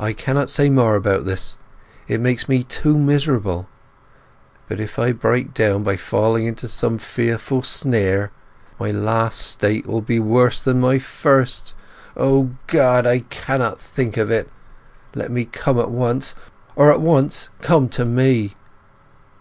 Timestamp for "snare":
7.62-8.32